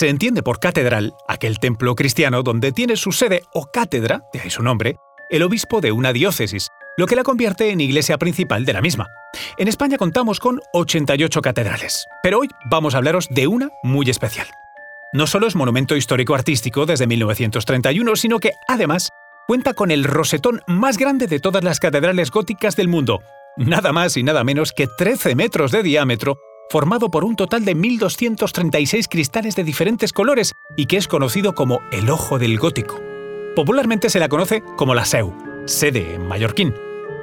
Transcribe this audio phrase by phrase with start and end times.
[0.00, 4.48] Se entiende por catedral aquel templo cristiano donde tiene su sede o cátedra, de ahí
[4.48, 4.96] su nombre,
[5.28, 9.08] el obispo de una diócesis, lo que la convierte en iglesia principal de la misma.
[9.58, 14.46] En España contamos con 88 catedrales, pero hoy vamos a hablaros de una muy especial.
[15.12, 19.10] No solo es monumento histórico artístico desde 1931, sino que además
[19.46, 23.20] cuenta con el rosetón más grande de todas las catedrales góticas del mundo,
[23.58, 26.38] nada más y nada menos que 13 metros de diámetro
[26.70, 31.80] formado por un total de 1.236 cristales de diferentes colores y que es conocido como
[31.90, 33.00] el Ojo del Gótico.
[33.56, 35.34] Popularmente se la conoce como la SEU,
[35.66, 36.72] sede en mallorquín.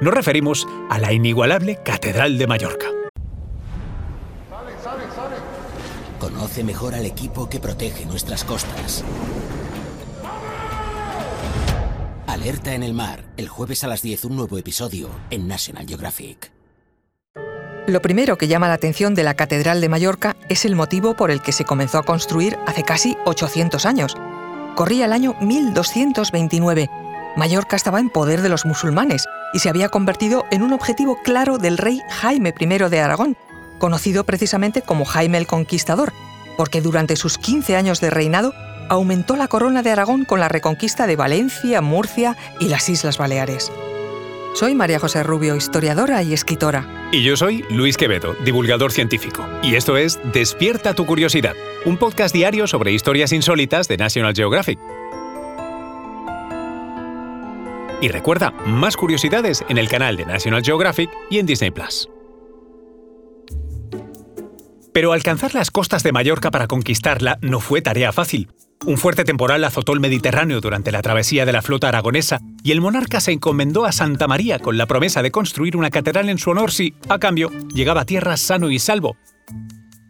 [0.02, 2.86] Nos referimos a la inigualable Catedral de Mallorca.
[6.20, 9.02] Conoce mejor al equipo que protege nuestras costas.
[12.26, 16.57] Alerta en el mar, el jueves a las 10 un nuevo episodio en National Geographic.
[17.88, 21.30] Lo primero que llama la atención de la Catedral de Mallorca es el motivo por
[21.30, 24.14] el que se comenzó a construir hace casi 800 años.
[24.74, 26.90] Corría el año 1229.
[27.36, 31.56] Mallorca estaba en poder de los musulmanes y se había convertido en un objetivo claro
[31.56, 33.38] del rey Jaime I de Aragón,
[33.78, 36.12] conocido precisamente como Jaime el Conquistador,
[36.58, 38.52] porque durante sus 15 años de reinado
[38.90, 43.72] aumentó la corona de Aragón con la reconquista de Valencia, Murcia y las Islas Baleares.
[44.58, 46.84] Soy María José Rubio, historiadora y escritora.
[47.12, 49.46] Y yo soy Luis Quevedo, divulgador científico.
[49.62, 54.80] Y esto es Despierta tu curiosidad, un podcast diario sobre historias insólitas de National Geographic.
[58.00, 62.08] Y recuerda, más curiosidades en el canal de National Geographic y en Disney Plus.
[64.92, 68.50] Pero alcanzar las costas de Mallorca para conquistarla no fue tarea fácil.
[68.86, 72.80] Un fuerte temporal azotó el Mediterráneo durante la travesía de la flota aragonesa y el
[72.80, 76.50] monarca se encomendó a Santa María con la promesa de construir una catedral en su
[76.50, 79.16] honor si, a cambio, llegaba a tierra sano y salvo.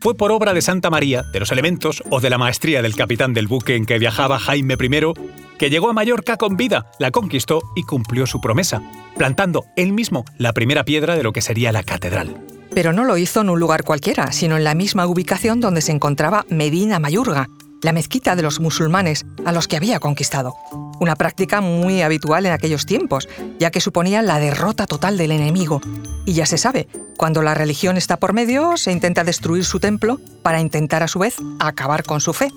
[0.01, 3.35] Fue por obra de Santa María, de los elementos o de la maestría del capitán
[3.35, 5.13] del buque en que viajaba Jaime I,
[5.59, 8.81] que llegó a Mallorca con vida, la conquistó y cumplió su promesa,
[9.17, 12.37] plantando él mismo la primera piedra de lo que sería la catedral.
[12.75, 15.91] Pero no lo hizo en un lugar cualquiera, sino en la misma ubicación donde se
[15.91, 17.49] encontraba Medina Mayurga,
[17.83, 20.55] la mezquita de los musulmanes a los que había conquistado.
[21.01, 23.29] Una práctica muy habitual en aquellos tiempos,
[23.59, 25.81] ya que suponía la derrota total del enemigo.
[26.27, 30.21] Y ya se sabe, cuando la religión está por medio, se intenta destruir su templo
[30.43, 32.49] para intentar a su vez acabar con su fe.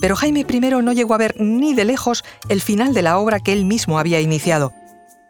[0.00, 3.40] Pero Jaime I no llegó a ver ni de lejos el final de la obra
[3.40, 4.72] que él mismo había iniciado.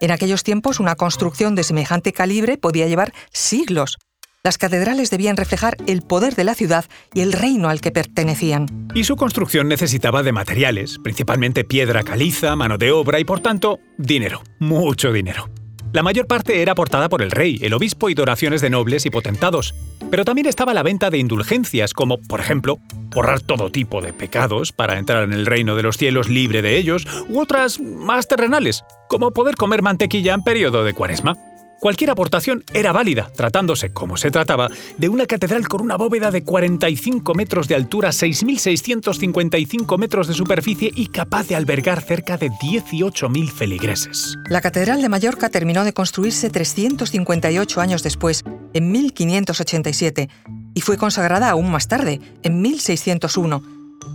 [0.00, 3.98] En aquellos tiempos una construcción de semejante calibre podía llevar siglos,
[4.42, 8.88] las catedrales debían reflejar el poder de la ciudad y el reino al que pertenecían.
[8.94, 13.80] Y su construcción necesitaba de materiales, principalmente piedra caliza, mano de obra y por tanto,
[13.98, 15.50] dinero, mucho dinero.
[15.92, 19.10] La mayor parte era aportada por el rey, el obispo y donaciones de nobles y
[19.10, 19.74] potentados,
[20.08, 22.78] pero también estaba la venta de indulgencias, como, por ejemplo,
[23.10, 26.76] borrar todo tipo de pecados para entrar en el reino de los cielos libre de
[26.76, 31.36] ellos, u otras más terrenales, como poder comer mantequilla en periodo de cuaresma.
[31.80, 34.68] Cualquier aportación era válida, tratándose, como se trataba,
[34.98, 40.92] de una catedral con una bóveda de 45 metros de altura, 6.655 metros de superficie
[40.94, 44.36] y capaz de albergar cerca de 18.000 feligreses.
[44.50, 50.28] La Catedral de Mallorca terminó de construirse 358 años después, en 1587,
[50.74, 53.62] y fue consagrada aún más tarde, en 1601.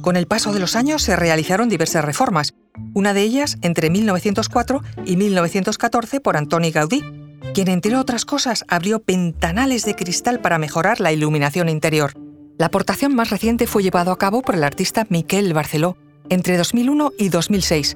[0.01, 2.53] Con el paso de los años se realizaron diversas reformas,
[2.93, 7.03] una de ellas entre 1904 y 1914 por Antoni Gaudí,
[7.55, 12.11] quien entre otras cosas abrió ventanales de cristal para mejorar la iluminación interior.
[12.57, 15.95] La aportación más reciente fue llevado a cabo por el artista Miquel Barceló
[16.27, 17.95] entre 2001 y 2006.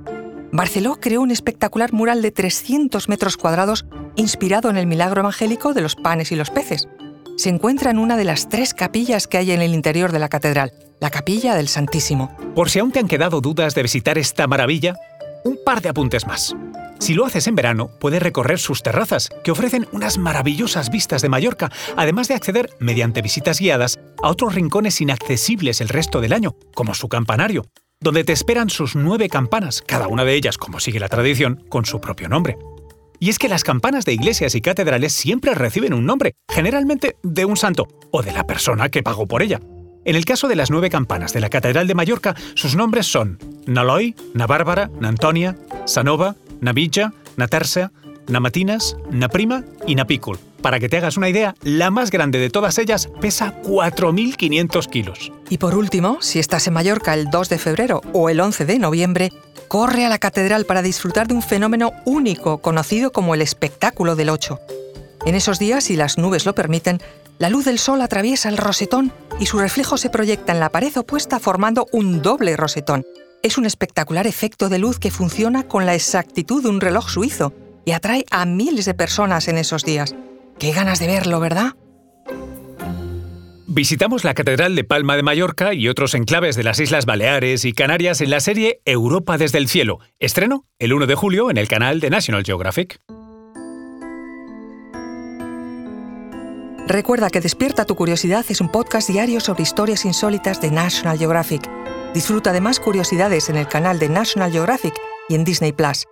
[0.54, 5.82] Barceló creó un espectacular mural de 300 metros cuadrados inspirado en el milagro evangélico de
[5.82, 6.88] los panes y los peces.
[7.36, 10.30] Se encuentra en una de las tres capillas que hay en el interior de la
[10.30, 10.72] catedral,
[11.02, 12.34] la capilla del Santísimo.
[12.56, 14.96] Por si aún te han quedado dudas de visitar esta maravilla,
[15.44, 16.56] un par de apuntes más.
[17.00, 21.30] Si lo haces en verano, puedes recorrer sus terrazas, que ofrecen unas maravillosas vistas de
[21.30, 26.56] Mallorca, además de acceder, mediante visitas guiadas, a otros rincones inaccesibles el resto del año,
[26.76, 27.66] como su campanario,
[28.02, 31.86] donde te esperan sus nueve campanas, cada una de ellas, como sigue la tradición, con
[31.86, 32.58] su propio nombre.
[33.18, 37.46] Y es que las campanas de iglesias y catedrales siempre reciben un nombre, generalmente de
[37.46, 39.60] un santo o de la persona que pagó por ella.
[40.06, 43.38] En el caso de las nueve campanas de la Catedral de Mallorca, sus nombres son
[43.68, 47.92] Naloy, Na Bárbara, Na Antonia, Sanova, Na Villa, Na Terza,
[48.28, 50.38] Na Matinas, Na Prima y Na Pícul.
[50.62, 55.32] Para que te hagas una idea, la más grande de todas ellas pesa 4.500 kilos.
[55.50, 58.78] Y por último, si estás en Mallorca el 2 de febrero o el 11 de
[58.78, 59.32] noviembre,
[59.70, 64.30] corre a la catedral para disfrutar de un fenómeno único conocido como el espectáculo del
[64.30, 64.60] 8.
[65.26, 67.00] En esos días, si las nubes lo permiten,
[67.40, 70.96] La luz del sol atraviesa el rosetón y su reflejo se proyecta en la pared
[70.98, 73.06] opuesta formando un doble rosetón.
[73.42, 77.54] Es un espectacular efecto de luz que funciona con la exactitud de un reloj suizo
[77.86, 80.14] y atrae a miles de personas en esos días.
[80.58, 81.76] Qué ganas de verlo, ¿verdad?
[83.66, 87.72] Visitamos la Catedral de Palma de Mallorca y otros enclaves de las Islas Baleares y
[87.72, 90.00] Canarias en la serie Europa desde el cielo.
[90.20, 93.00] Estreno el 1 de julio en el canal de National Geographic.
[96.88, 101.79] Recuerda que Despierta tu Curiosidad es un podcast diario sobre historias insólitas de National Geographic.
[102.14, 104.96] Disfruta de más curiosidades en el canal de National Geographic
[105.30, 106.06] y en Disney Plus.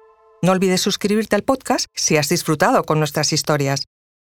[0.43, 3.85] No olvides suscribirte al podcast si has disfrutado con nuestras historias.